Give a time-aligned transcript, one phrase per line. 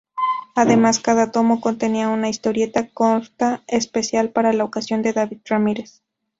[0.55, 6.01] Además, cada tomo contenía una historieta corta especial para la ocasión de David Ramírez.